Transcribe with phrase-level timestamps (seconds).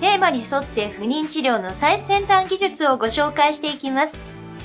[0.00, 4.18] テーマに沿って不妊治療の最先端技術をご紹介していきます。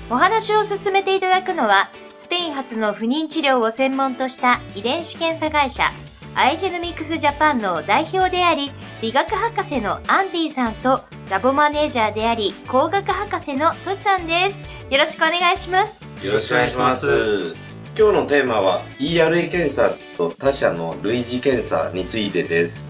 [0.09, 5.91] お話を進めていただくのは、スペイン発の不妊治療を専門とした遺伝子検査会社、
[6.35, 8.71] アイジェノミクスジャパンの代表であり、
[9.01, 14.61] 理学博士のアンディさんと、ラボマネージャーであり、工学博士のトシさんです。
[14.89, 16.01] よろしくお願いします。
[16.23, 17.55] よろしくお願いします。
[17.97, 22.89] 今日のテーマは ERA 検査と他社の類似検査についてです。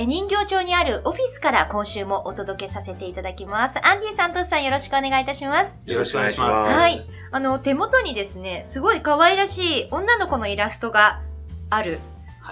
[0.00, 3.86] え人形町にあるオフィスから今週もお届けさせていただきます。
[3.86, 5.78] アンディさん、トシさんよろしくお願いいたします。
[5.84, 6.74] よろしくお願いします。
[6.74, 6.96] はい。
[7.30, 11.20] あの、手元にですね、すごい可愛らしい女の子のイラストが
[11.68, 11.98] ある。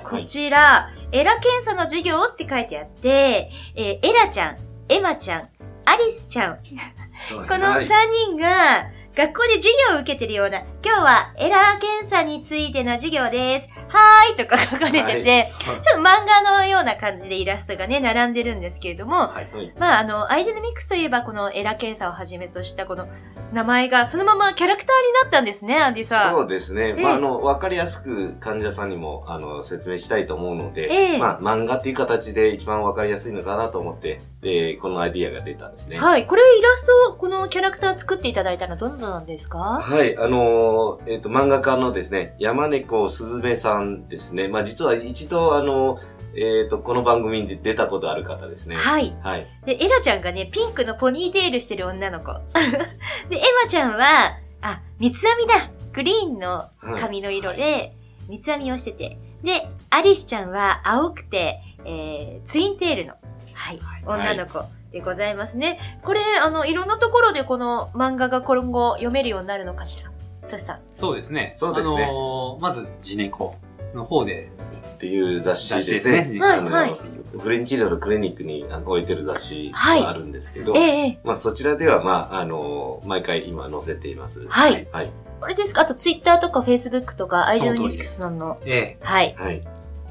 [0.05, 4.57] こちら、エラ検査の授業って書いてあって、えーエラちゃん、
[4.91, 5.49] エマちゃん、
[5.87, 6.61] アリスちゃん、こ
[7.33, 7.87] の3はい
[8.27, 13.69] 人が学校で授業を受けてるような、今日はエラー検査についての授業です。
[13.89, 19.73] はーいとか書かれてて、ちょっと漫画のような感じでイラストがね、並んでるんですけれども、はい。
[19.79, 23.07] まあ、あの、アイジェノミクスといえば、このエラ検査をはじめとしたこの
[23.53, 26.35] 名前が、そのままキャラクターになったんですね、アンディさん。
[26.35, 26.95] そうですね。
[26.97, 35.99] ええまあ、あの、わかりやすく患者さんにも、あの、説明したいと思うので、ええまあ、漫画っていう形で一番わかりやすいのかなと思って、で、このアイディアが出たんですね。
[35.99, 36.27] はい。
[36.27, 39.59] これイラスト、このキャラクター作っていただいたのはどなたなんですか？
[39.59, 44.49] はい、あのーえっ、と、漫画家のですね、山猫すずめさんですね。
[44.49, 45.99] まあ、実は一度、あの
[46.35, 48.77] えっ、と、この番組に出たことある方ですね。
[48.77, 49.17] はい。
[49.23, 49.47] はい。
[49.65, 52.33] で、エラちゃんがね、ピンクのポニーテールしてる女の子。
[53.31, 56.69] で、エマちゃんは、あ、三つ編みだグリーンの
[56.99, 57.95] 髪の色で、
[58.29, 59.19] 三つ編みをしてて。
[59.43, 63.15] で、アリスちゃんは青くて、えー、ツインテールの、
[63.55, 65.79] はい、女の子でございますね。
[66.05, 70.11] これ、あの、いろんなところでこの漫画が今後読めるようになるのかしら？
[70.49, 70.81] トシさん。
[70.91, 71.55] そうですね。
[71.59, 73.57] そうですねあのーまず、ジネコ
[73.95, 74.51] の方で、
[74.99, 75.81] っていう雑誌でね。
[75.81, 76.41] ですすね。
[76.41, 76.91] はいはい
[77.39, 84.49] フレンチ治療のクリニックにあの置いてる雑誌はいがあるんですけど、ええええまあそちらでは、まあ、あの、毎回今載せています。
[84.49, 84.89] はい。
[84.91, 85.11] はい。
[85.41, 85.83] あれですか？
[85.83, 88.59] あとツイッターとかフェイスブックとか、アイジェノミクスさんの。
[88.65, 89.35] えはい。
[89.39, 89.57] はい。
[89.57, 89.65] え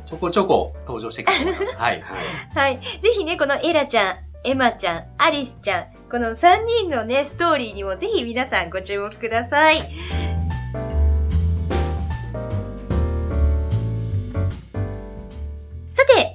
[0.06, 1.76] ちょこちょこ登場してくると思います。
[1.78, 2.00] はい。
[2.02, 2.56] はい。
[2.56, 2.80] はい。
[3.02, 4.16] ぜひね、このエラちゃん、
[4.46, 9.90] エマちゃん、アリスちゃん、この3人のね、ストーリーにもぜひ皆さんご注目ください。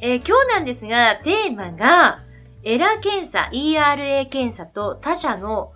[0.04, 2.18] えー今日なんですが、テーマが、
[2.64, 5.72] エラ検査、ERA 検査と他社の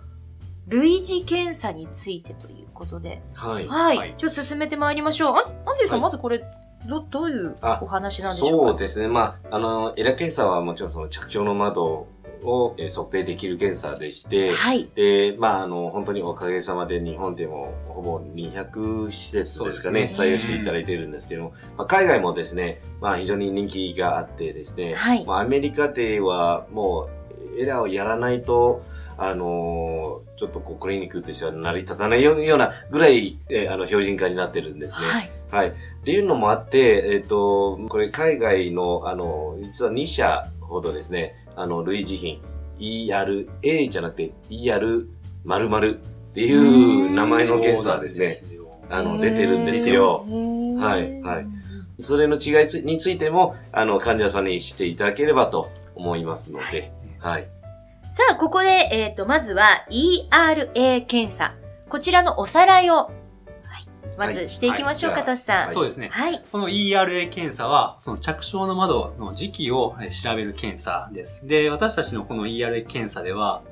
[0.67, 3.21] 類似検査についてということで。
[3.33, 3.67] はい。
[3.67, 3.97] はい。
[3.97, 5.35] はいじゃあ進めてまいりましょう。
[5.35, 6.43] あ、アンディさん、はいまずこれ、
[6.87, 8.67] ど、どういうあお話なんでしょうか？
[8.71, 9.07] そうですね。
[9.07, 12.07] まあ、あの、エラ検査はもちろんその着床の窓
[12.43, 14.89] をえー測定できる検査でして、はい。
[14.95, 27.17] で、まあ、あの、本当におかげさまで日本でもほぼ200施設ですかね、そうですね採用していただいているんですけども、まあ、海外もですね、まあ、非常に人気があってですね、はいまあ、アメリカではもう、
[27.59, 28.83] エラーをやらないと、
[29.17, 35.07] あのーちょっとこう、クリニックとしては成り立たないようなぐらい、えーあの、標準化になってるんですね。
[35.07, 35.31] はい。
[35.49, 35.69] はい。
[35.69, 35.73] っ
[36.03, 42.41] ていうのもあって、えっ、と、これ海外の、あの、実は2社ほどですね、あの、類似品、
[42.79, 45.07] ERA じゃなくて ER
[45.43, 48.37] 〇〇っていう名前の検査はですね、
[48.89, 50.25] あの、出てるんですよ。
[50.77, 51.47] ははいはい
[51.99, 57.49] それの違いつについても、あの、患者さんに知っていただければと思いますので、はい。
[58.03, 61.55] さあ、ここで、えっ、と、まずは ERA 検査。
[61.89, 63.11] こちらのおさらいを、はい。
[64.17, 65.71] まずしていきましょうか、はいトシさん。
[65.71, 66.09] そうですね。
[66.11, 66.41] はい。
[66.51, 71.47] この ERA 検査は、その着床の窓の時期をえー調べる検査です。
[71.47, 73.63] で、私たちのこの ERA 検査では、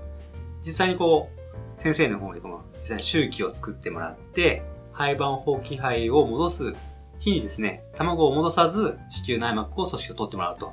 [0.66, 6.74] 実際にこう、先生の方でこの実際に周期を作ってもらって、廃盤法気肺を戻す
[7.20, 10.72] 日にですね、卵を戻さず、子宮内膜を組織を取ってもらうと。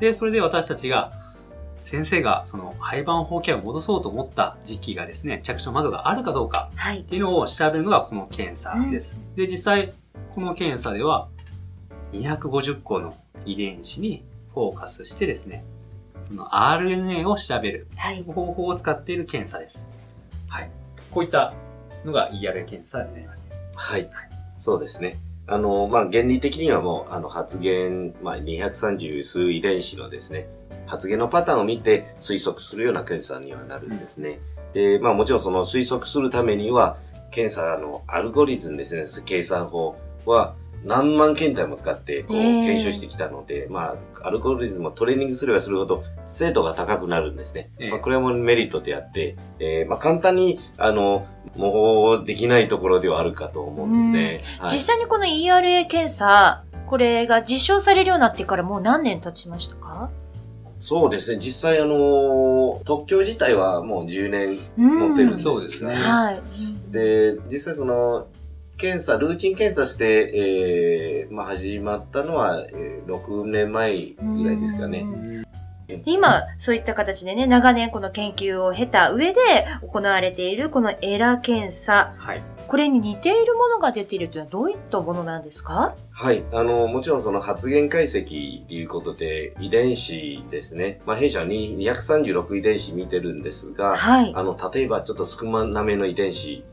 [0.00, 1.12] で、それで私たちが、
[1.82, 7.04] 先生がその廃盤包茎を戻そうと思った時期がですね、着床窓があるかどうかはいっ。
[7.04, 9.18] ていうのを調べるのがこの検査です。
[9.36, 9.92] で、実際、
[10.34, 11.28] この検査では、
[12.12, 13.14] 250個の
[13.44, 14.24] 遺伝子に
[14.54, 15.64] フォーカスしてですね、
[16.22, 18.22] その RNA を調べるはい。
[18.22, 19.88] 方法を使っている検査です。
[20.48, 20.70] はい。
[21.10, 21.52] こういった
[22.04, 23.50] のが ERA 検査になります。
[23.74, 24.08] はい。
[24.56, 25.18] そうですね。
[25.48, 30.48] あの、まあ、原理的にはもう、あの、発現、まあ、230数遺伝子のですね、
[30.86, 34.40] 発現のパターンを見て推測するような検査にはなるんですね。
[34.72, 36.96] で、まあ、もちろんその推測するためには、
[37.30, 39.96] 検査のアルゴリズムですね、計算法
[40.26, 40.54] は
[40.84, 47.70] 何万検体も使ってこうえー検証してきたので、まあ、アルゴリズムをトレーニングすればするほど精度が高くなるんですね。
[47.78, 51.26] ええまあ、これはもうメリットであって、えーまあ、簡単に、あの、
[51.56, 54.38] 模倣できないところではあるかと思うんですね。
[54.60, 60.10] はい実際にこの ERA 検査、これが実証されるようになってからもう何年経ちましたか？
[60.82, 61.38] そうですね。
[61.40, 66.42] 実際、あの、特許自体はもう10年うん持ってるんですそうですねはい。
[66.90, 68.26] で、実際その、
[68.78, 75.06] 検査、ルーチン検査して、えー、まあ始まったのは、えー、6年前ぐらいですかね。
[76.04, 79.38] 今、そういった形でね、長年この研究を経た上で
[79.86, 82.42] 行われているこのエラ検査、はい。
[82.68, 85.94] これに似ているものが出ているというのはどういったものなんですか？
[86.10, 86.42] はい。
[86.52, 91.00] あの、もちろんその発現解析ということで、遺伝子ですね。
[91.04, 94.32] まあ弊社に236遺伝子見てるんですが、はい。
[94.34, 96.64] あの、例えばちょっと少なめの遺伝子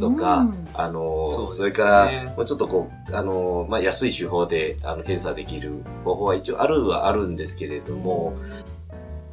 [0.00, 8.34] とか、うんあのそねそれから、もうちょっとこう、あのまあ、安い手法で、あの、検査できる方法は一応あるはあるんですけれども、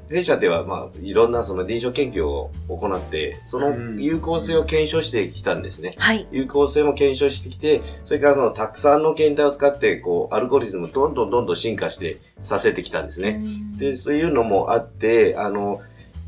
[0.10, 5.94] 弊社では、まあ、いろんなその臨床研究を行って、その有効性を検証してきたんですね。
[5.98, 6.28] はい。
[6.32, 13.40] 有効性も検証してきて、それからそのたくさんの検体を使って、こう、アルゴリズムどんどんどんどん進化してさせてきたんですね。
[13.78, 15.82] で、そういうのもあって、あの、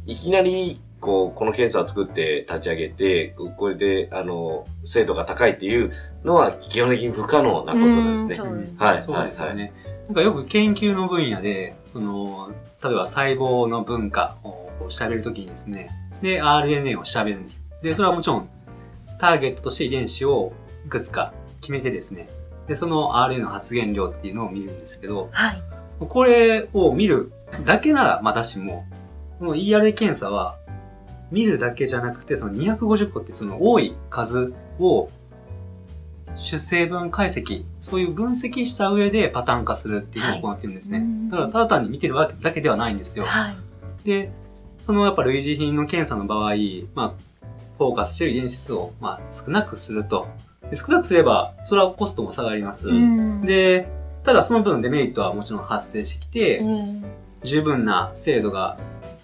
[0.06, 5.92] いきなり、こう、この検査を作って立ち上げて、ここれで、あの、精度が高いっていう
[6.24, 8.52] のは基本的に不可能なことなんですね。
[8.78, 9.74] はいそうですよね。
[10.08, 12.52] なんかよく研究の分野で、その、
[12.84, 15.90] 例えば細胞の分化をこう調べるときにですね、
[16.22, 17.64] で、RNA を調べるんです。
[17.82, 18.50] で、それはもちろん、
[19.20, 20.54] ターゲットとして遺伝子を
[20.86, 22.28] いくつか決めてですね、
[22.68, 25.62] で、その RNA の発現量っていうのを見るんですけど、はい。
[26.00, 27.32] これを見る
[27.64, 28.86] だけならまだしも、
[29.40, 30.58] この ERA 検査は、
[31.32, 35.08] 見るだけじゃなくて、その250個ってその多い数を
[36.36, 41.00] 主成分解析、そういう分析した上でパターン化するっていうのを行ってるんですね。
[41.00, 43.26] はいだからただ単に見てるわけだけではないんですよ。
[43.26, 43.56] はい。
[44.04, 44.32] で、
[44.80, 46.56] そのやっぱ類似品の検査の場合、
[46.94, 47.14] まあ、
[47.78, 50.28] フォーカスしてる遺伝子数を、まあ、少なくすると。
[50.70, 52.90] で少なくすれば、それはコストも下がります。
[52.90, 53.88] うん、で、
[54.24, 57.06] ただその分デメリットはもちろん発生してきて、うん
[57.44, 58.78] 十分な精度が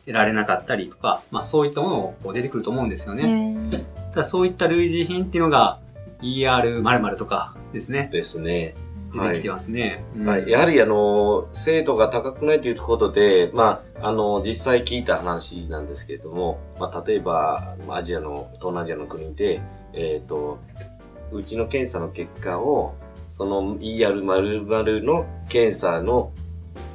[0.05, 3.53] 得られなかったりとか、まあそういったものが出てくると思うんですよね。
[3.53, 5.79] ねただそういった類似品っていうのが
[6.21, 8.09] ER○○ とかですね。
[8.11, 8.75] ですね。
[9.13, 10.03] 出てきてますね。
[10.15, 10.49] うんはい。
[10.49, 19.61] やはり、あの、精度が高くないということで、まあ、あの、実際聞いた話なんですけれども、まあ、例えば、アジアの、東南アジアの国で、
[19.93, 20.59] えっ、と、
[21.31, 22.95] うちの検査の結果を、
[23.31, 26.31] その ER○○ の検査の、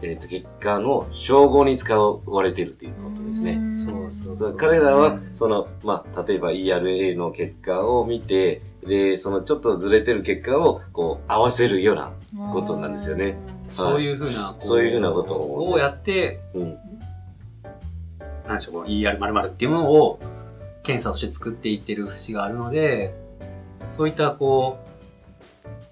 [0.02, 3.54] えっ、と、結果の称号に使われているということですね。
[3.54, 4.56] んそうそうそう。
[4.56, 12.12] 彼らは、その、まあ、例えば ERA の結果を見て、で、そのちょっとずれてる結果を、こう、合わせるような、
[12.52, 13.38] ことなんですよね。
[13.70, 16.78] そういうふうな、こそういうふうなことををやって、うん。
[18.46, 20.18] なんでしょう、この ER○○ っていうものを
[20.82, 23.14] 検査として作っていってる節があるので、
[23.90, 24.92] そういったこう、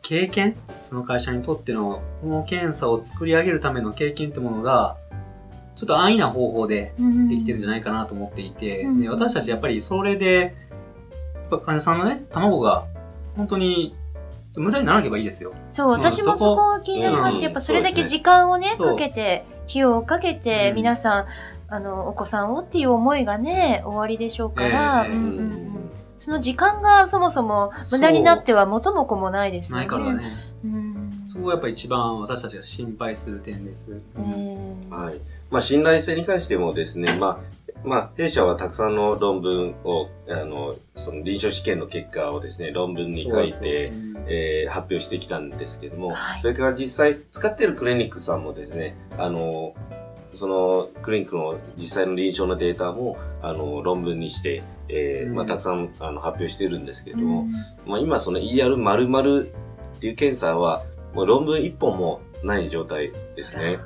[0.02, 4.96] 経験その会社にとっての、この検査を作り上げるための経験ってものが、
[5.76, 6.92] ちょっと安易な方法で
[7.28, 10.54] できてるんじゃないかなと思っていて、うんで私たちやっぱりそれで、
[11.50, 12.84] ぱ患者さんのね、卵が
[13.36, 13.94] 本当に
[14.56, 15.52] 無駄にならなければいいですよ。
[15.68, 21.26] そう、私もそこは気になりまして、うんやっぱそれだけ時間をね、かけて、費用をかけて、うん皆さん、
[21.68, 25.70] あの、お子さんをっていう思いがね、終わりでしょうから、ええうんうんうん
[26.20, 29.86] その時間がそもそも無駄になっては元も子もないですよね。
[29.86, 30.32] ないからね。
[30.62, 31.10] うん。
[31.26, 33.88] そこがやっぱ一番私たちが心配する点です。
[34.18, 35.14] えーはい。
[35.50, 37.38] まあ、信頼性に関してもですね、まあ、
[37.84, 46.40] まあ、弊社はたくさんの論文を、あの、その臨床試験の結果をですね、論文に書いて、そうそうえー発表してきたんですけども、はい。
[46.40, 49.74] それから実際使ってるクリニックさんもですね、あの、
[50.32, 55.34] そのクリニックの実際の臨床のデータも、あの、論文にして、えーうん。
[55.36, 57.20] まあ、たくさんあの発表してるんですけれうん。
[57.22, 57.46] ども、
[57.86, 60.82] まあ、今その ER○○ っていう検査は、
[61.14, 63.78] もう論文一本もない状態ですね。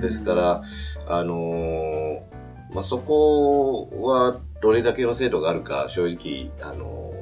[0.00, 0.62] ですから、
[1.06, 2.27] あのー
[2.74, 7.18] まあ、そこはどれだけの精度があるか正直、あのー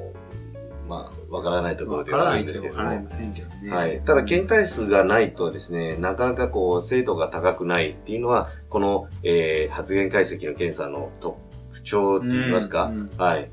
[0.87, 3.05] まあ、わからないところではあるんですけどもね。
[3.69, 4.01] はい。
[4.05, 11.37] ただ、検体数がないとですね、なかなかこう、精度が高くないっていうのは、この、えー発言解析の検査の特
[11.81, 13.49] 徴って言いますか、うんうんはい。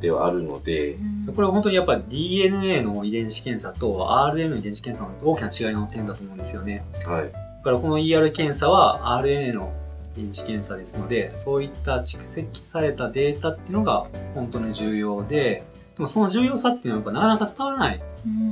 [0.00, 0.96] ではあるので、
[1.34, 6.84] これは本当にやっぱ DNA の遺伝子検査と RNA の遺伝子検査の大きな違いの点だと思うんですよね。
[7.04, 7.24] はい。
[7.24, 7.30] だ
[7.64, 9.72] からこの ER 検査は RNA の
[10.16, 15.64] 遺伝子検査ですので、そういった蓄積されたデータっていうのが本当に重要で、
[15.96, 18.00] でもその重要さっていうのはやっぱなかなか伝わらない。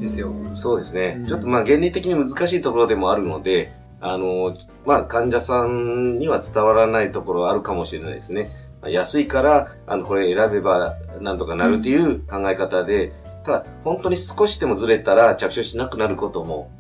[0.01, 1.17] ですよそうですね。
[1.19, 8.51] うんちょっとまあ、原理的に難しいところでもあるので、あの、まあ、患者さんには伝わらないところはあるかもしれないですね。
[8.81, 13.13] まあ安いから、あの、これ選べばなんとかなるっていう考え方で、
[13.45, 16.71] ただ、本当に少しでもずれたら着床しなくなることも、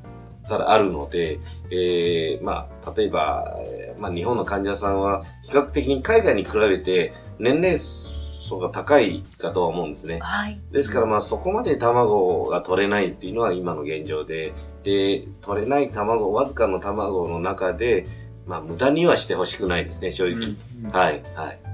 [0.48, 10.18] ただあるので、えー、まあ、例えば、えーまあ、日本の患者さんは、比較的に海外に比べて、年齢層が高いかとは思うんですね。
[10.20, 10.60] はい。
[10.72, 18.06] ですからまあそこまで卵が取れないっていうのは今の現状で、で、取れない卵、わずかの卵の中で、
[18.46, 20.56] まあ無駄にはしてほしくないですね、正直。
[20.84, 21.67] うんはい、はい。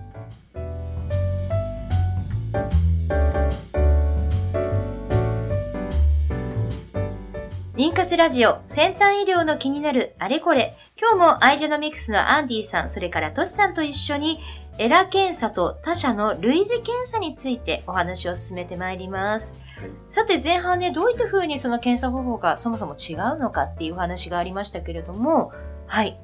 [8.04, 10.74] 妊活ラジオ先端医療の気になるあれこれ。
[11.00, 14.40] 今日もアイジェノミクスのアンディさん、それからトシさんと一緒に
[14.76, 19.54] エラ検査と他社の類似検査についてお話を進めてまいります。
[19.80, 25.52] はいさて前半ね、どういった風にその検査方法がそもそも違うのかっていうお話がありましたけれども、
[25.86, 26.18] はい。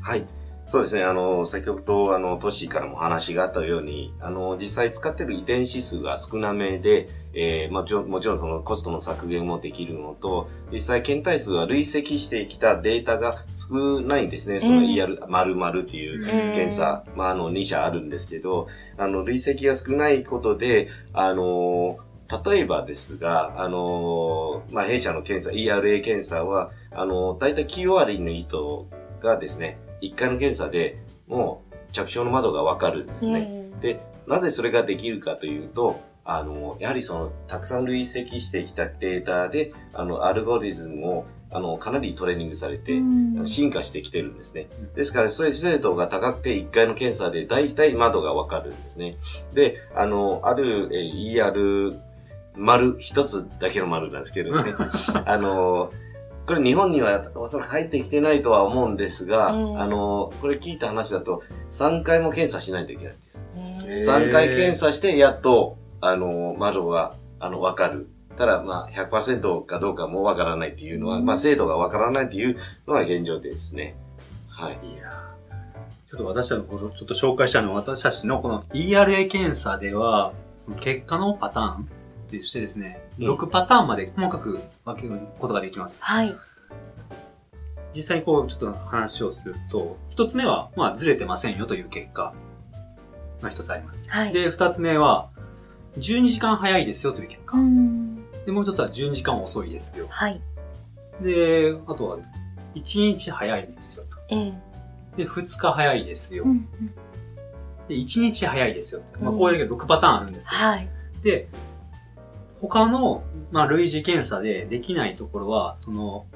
[0.00, 0.24] はい。
[0.66, 1.02] そうですね。
[1.02, 14.60] あの、先ほど、あの、都市からも話があったように、あの、実際使ってる遺伝子数が少なめで、えー、まあ、ちょもちろんそのコストの削減もできるのと、実際検体数は累積してきたデータが少ないんですね。
[14.60, 21.98] そのええ ER、〇〇っていうええ検査、まあ、あの、2社あるんですけど、あの、累積が少ないことで、あの、
[22.44, 28.86] 例えばですが、あの、まあ、弊社の検査、ERA 検査は、あの、だいたい9割の糸
[29.22, 33.48] がですね、1回の検査でもう着床の窓がわかるんですね。
[33.50, 43.00] えで、なぜそれができるかというと、あの、やはりその、たくさん累積してきたデータで、あの、アルゴリズムを、あの、かなりトレーニングされて、う
[43.42, 44.68] ん進化してきてるんですね。
[44.94, 49.16] ですから、そういう精度が高くて、1回の検査で大体窓がわかるんですね。
[49.54, 51.98] で、あの、ある、えー ER
[52.54, 54.74] 丸、一つだけの丸なんですけどね。
[55.24, 55.90] あの、
[56.46, 63.46] これ日本にはおそらく入ってきてないとは思うんですが、ええあの、これ聞いた話だと、3回も検査しないといけないんです。
[63.56, 68.08] ええ3回検査して、やっと、あの、窓が、あの、わかる。
[68.36, 73.96] ただ、まあ、100%かどうかもわからないっていうのは、うんまあ、精度がわからないっていうのが現状ですね。
[74.48, 74.78] はい。
[74.82, 75.28] いやー
[76.08, 81.88] ちょっと私たちのこのちょっと紹介したのは私たちのこの ERA 検査では、その結果のパターン
[82.28, 86.00] としてですね、うん6パターンまで細かく分けることができます。
[86.02, 86.34] はい。
[87.94, 92.32] 実際にこうちょっと話をすると、一つ目は、まあずれてませんよという結果
[93.42, 94.08] が一つあります。
[94.08, 94.32] はい。
[94.32, 95.28] で、二つ目は、
[95.98, 97.56] 12時間早いですよという結果。
[97.56, 100.06] うんで、もう一つは12時間遅いですよ。
[100.08, 100.40] はい。
[101.22, 102.18] で、あとは、
[102.74, 104.16] 1日早いですよと。
[104.30, 104.52] ええ
[105.16, 106.44] で、2日早いですよ。
[106.44, 106.68] うんうん
[107.88, 109.00] で、1日早いですよ。
[109.20, 110.50] まあ、うんこういう6パターンあるんですよ。
[110.52, 110.88] はい。
[111.22, 111.48] で、
[112.60, 116.26] 他の、まあ、類似検査でできないところは、その、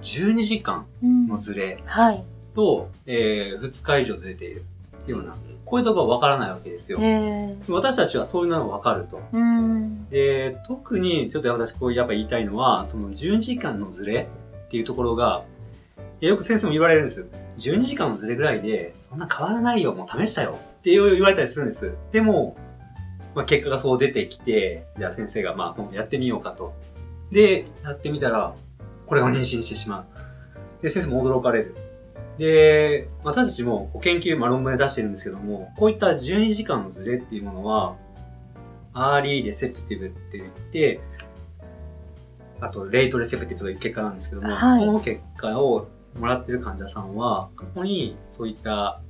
[0.00, 2.24] 12時間うんのズレはい。
[2.54, 4.64] と、えー、2日以上ずれている
[5.06, 5.36] ような、
[5.68, 6.98] こういうところがわからないわけですよ。
[7.02, 9.20] ええ私たちはそういうのがわかると。
[9.32, 14.28] うんで、特にちょっと私こうやっぱ言いたいのは、その12時間のズレ
[14.66, 15.44] っていうところが、
[16.20, 17.26] よく先生も言われるんですよ。
[17.58, 21.92] 12時間のズレぐらいで、そんな変わらないよ、もう試したよって言われたりするんです。
[22.12, 22.56] でも、
[23.34, 26.72] まあ、結果がそう出てきて、じゃあ先生がまあ今度やってみようかと。
[27.30, 28.54] で、やってみたら、
[29.06, 30.82] これが妊娠してしまう。
[30.82, 31.74] で、先生も驚かれる。
[32.38, 37.96] で、私たちも研究、まあ、論文で出してるんですけども、こういった12時間のズレっていうものは、
[38.94, 41.00] early receptive って言って、
[42.60, 44.86] あと、レイトレセプティブという結果なんですけども、はい。
[44.86, 49.00] この結果をもらってる患者さんは、過去にそういった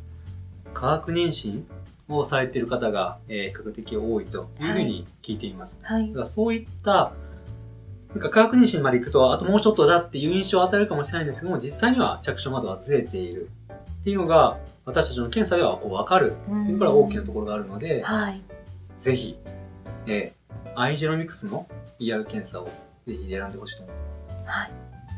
[0.74, 1.64] 化学妊娠
[2.08, 5.80] をされている方が、えー比較的多いというふうに聞いています。
[5.82, 6.08] はい。
[6.08, 7.12] だからそういった、
[8.14, 13.50] なんか化学妊娠まで行くと、あともうちょっとだっていう印象を与えるかもしれないんですけども、実際には着床窓はずれている
[14.00, 18.42] っていうのが、私たちの検査ではこう分かるっていうから大きなところがあるので、はい。
[18.98, 19.38] ぜひ、
[20.06, 21.66] えー、アイジェノミクスの
[22.00, 22.70] ER 検査を
[23.06, 24.44] ぜひ選んでほしいと思ってます。
[24.46, 24.70] はい。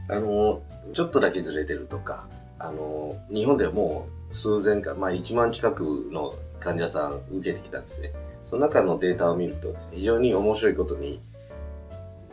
[0.08, 2.26] あの、ちょっとだけずれてるとか、
[2.58, 8.12] あの、日本ではもう数千か、まあ1万近くの患者さん受けてきたんですね。
[8.44, 11.20] その中のデータを見ると、非常に面白いことに、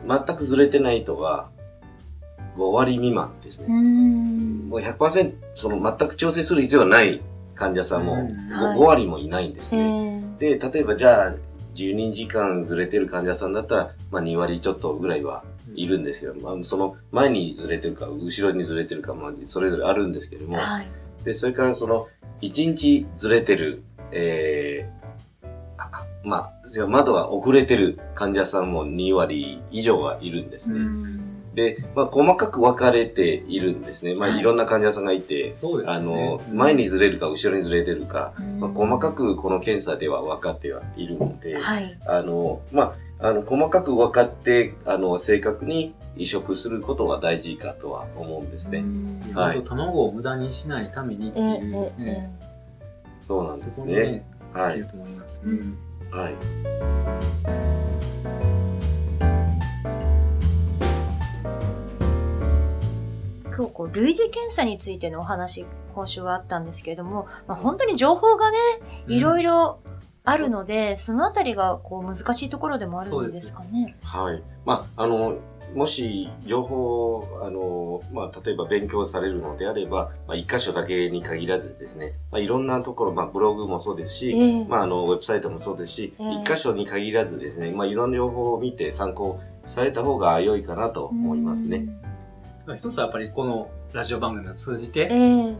[0.06, 1.48] 全くずれてない人は
[2.56, 3.74] 5割未満ですうね。
[3.74, 4.68] ん。
[4.68, 7.20] もう100%その全く調整する必要はない
[7.54, 8.20] 患者さんもうん
[8.52, 10.22] はい5割もいないんですえね。
[10.38, 11.34] ーで、例えばじゃあ、
[11.74, 16.34] 12時間ずれてる患者さんだったら、まあ2割ちょっとぐらいはいるんですよ。
[16.40, 20.56] まあその前にずれてるか、後ろにずれてるか、まあそれぞれあるんですけども。
[20.58, 20.86] はい。
[21.24, 22.06] で、それからその、
[22.40, 24.88] 1日ずれてる、え
[26.24, 30.80] まあ、窓が遅れてる患者さんも2割以上はいるんですね。
[30.80, 31.54] うん。
[31.54, 34.14] で、まあ細かく分かれているんですね。
[34.14, 34.38] まあはい。
[34.38, 36.00] いろんな患者さんがいて、そうですよね。
[36.00, 38.60] あの、うん前にずれるか後ろにずれてるか、うん。
[38.60, 41.98] まあ、細かくこの検査では分かってはいるので、はい。
[42.06, 48.78] あの、まあ、あの、細かく分かって、あの、正確に移植することは大事かとは思うんですね。
[48.78, 49.20] うん。
[49.34, 49.64] はい。
[49.64, 52.32] 卵を無駄にしないためにってえいう、ね。
[53.20, 53.94] そうなんでそすね。
[53.94, 54.80] ね、はい。
[54.80, 54.84] う
[55.48, 55.78] ん
[56.10, 56.34] はい。
[63.54, 68.58] 今日こう類似検査についてのお話今週はあったんですけれども、まあ、本当に情報がね
[69.08, 69.80] いろいろ
[70.24, 73.96] あるので、そのあたりがこう難しいところでもあるんですかね。
[74.02, 74.42] はい。
[74.66, 75.38] まあ、あの、
[75.78, 84.64] もし情報、あの、まあ、例えば勉強されるのであれば、まあ、一箇所だけに限らずですね、まあ、いろんなところ、まあ、ブログもそうですし、ええ。
[84.64, 86.32] まあ、あの、ウェブサイトもそうですし、ええ。
[86.42, 91.86] 一箇所に限らずですね、まあ、いろんな情報を見て参考された方が良いかなと思いますね。
[92.76, 95.56] 一つはやっぱりこのラジオ番組を通じて、ええ。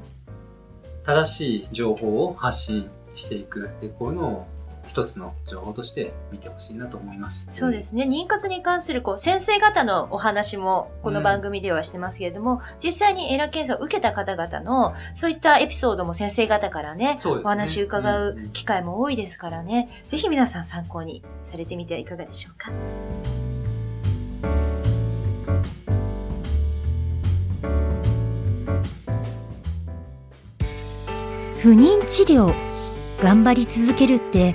[1.04, 3.70] 正しい情報を発信していく。
[3.80, 4.46] で、こういうのを
[4.88, 7.48] 一つの情報として見てほしいなと思います。
[7.52, 8.04] そうですね。
[8.04, 22.72] 妊活に関するこう先生方のお話もこの番組ではしてますけれども、実際にエラ検査を受けた方々のそういったエピソードも先生方からね、ねお話伺うんううん機会も多いですからね、ぜひ皆さん参考にされてみてはいかがでしょうか。
[31.60, 32.54] 不妊治療
[33.20, 34.54] 頑張り続けるって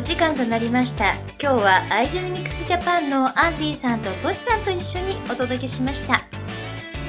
[0.00, 1.12] お時間となりました。
[1.38, 6.22] 今日はアイジェネミクスジャパンのアンディさんとトシさんと一緒にお届けしました。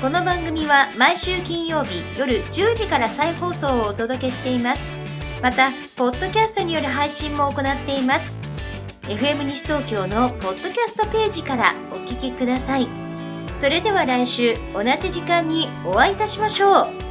[0.01, 4.89] この番組は毎週金曜日夜10時から再放送をお届けしています。
[5.41, 8.37] また、ポッドキャストによる配信も行っています。
[9.03, 12.89] FM 西東京のポッドキャストページからお聞きください。
[13.55, 17.10] それでは来週同じ時間にお会いいたしましょう。